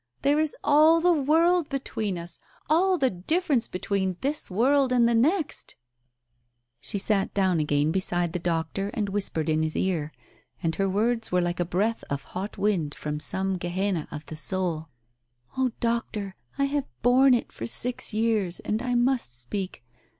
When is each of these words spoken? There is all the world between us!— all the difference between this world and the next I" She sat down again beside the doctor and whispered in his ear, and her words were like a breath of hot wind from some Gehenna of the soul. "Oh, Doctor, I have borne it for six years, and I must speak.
There 0.23 0.39
is 0.39 0.55
all 0.63 0.99
the 0.99 1.13
world 1.13 1.69
between 1.69 2.17
us!— 2.17 2.39
all 2.71 2.97
the 2.97 3.11
difference 3.11 3.67
between 3.67 4.17
this 4.21 4.49
world 4.49 4.91
and 4.91 5.07
the 5.07 5.13
next 5.13 5.75
I" 5.77 5.77
She 6.81 6.97
sat 6.97 7.31
down 7.35 7.59
again 7.59 7.91
beside 7.91 8.33
the 8.33 8.39
doctor 8.39 8.89
and 8.95 9.09
whispered 9.09 9.47
in 9.47 9.61
his 9.61 9.77
ear, 9.77 10.11
and 10.63 10.73
her 10.77 10.89
words 10.89 11.31
were 11.31 11.39
like 11.39 11.59
a 11.59 11.65
breath 11.65 12.03
of 12.09 12.23
hot 12.23 12.57
wind 12.57 12.95
from 12.95 13.19
some 13.19 13.57
Gehenna 13.57 14.07
of 14.09 14.25
the 14.25 14.35
soul. 14.35 14.89
"Oh, 15.55 15.71
Doctor, 15.79 16.35
I 16.57 16.65
have 16.65 16.87
borne 17.03 17.35
it 17.35 17.51
for 17.51 17.67
six 17.67 18.11
years, 18.11 18.59
and 18.59 18.81
I 18.81 18.95
must 18.95 19.39
speak. 19.39 19.83